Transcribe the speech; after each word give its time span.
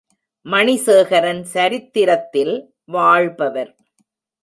மணிசேகரன் 0.45 1.43
சரித்திரத்தில் 1.43 2.53
வாழ்பவர். 2.85 3.73